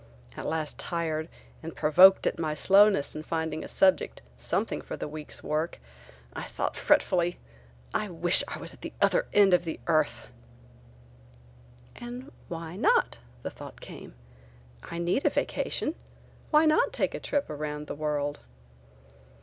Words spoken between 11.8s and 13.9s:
"And why not?" the thought